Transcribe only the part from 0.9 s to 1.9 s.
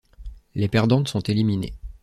sont éliminées.